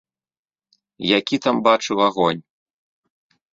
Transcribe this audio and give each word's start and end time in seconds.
Які 1.19 1.35
там 1.45 1.55
бачыў 1.69 1.97
агонь? 2.09 2.43